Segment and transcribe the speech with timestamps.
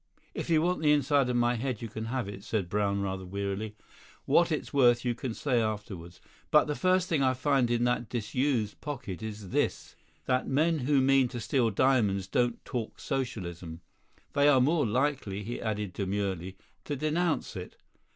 [0.33, 3.23] "If you want the inside of my head you can have it," said Brown rather
[3.23, 3.75] wearily.
[4.25, 6.19] "What it's worth you can say afterwards.
[6.49, 9.95] But the first thing I find in that disused pocket is this:
[10.25, 13.81] that men who mean to steal diamonds don't talk Socialism.
[14.33, 17.77] They are more likely," he added demurely, "to denounce it."